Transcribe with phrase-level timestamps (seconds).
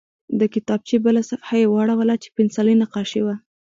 [0.39, 3.35] د کتابچې بله صفحه یې واړوله چې پنسلي نقاشي وه